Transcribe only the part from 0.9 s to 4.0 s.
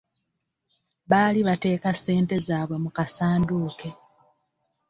Baali bateeka ssente zabwe mukasandduke.